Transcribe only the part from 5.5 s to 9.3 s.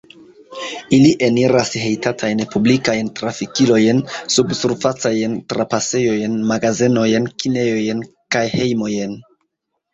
trapasejojn, magazenojn, kinejojn kaj hejmojn.